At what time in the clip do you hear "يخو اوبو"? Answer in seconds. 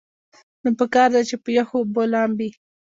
1.59-2.01